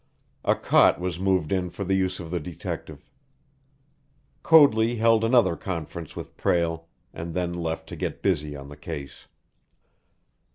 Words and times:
A 0.43 0.55
cot 0.55 0.99
was 0.99 1.19
moved 1.19 1.51
in 1.51 1.69
for 1.69 1.83
the 1.83 1.93
use 1.93 2.19
of 2.19 2.31
the 2.31 2.39
detective. 2.39 3.11
Coadley 4.41 4.95
held 4.95 5.23
another 5.23 5.55
conference 5.55 6.15
with 6.15 6.37
Prale, 6.37 6.87
and 7.13 7.35
then 7.35 7.53
left 7.53 7.87
to 7.89 7.95
get 7.95 8.23
busy 8.23 8.55
on 8.55 8.67
the 8.69 8.77
case. 8.77 9.27